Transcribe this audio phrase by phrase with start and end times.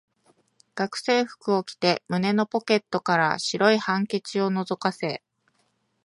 [0.73, 5.21] 学生服を着て、胸のポケットから白いハンケチを覗かせ、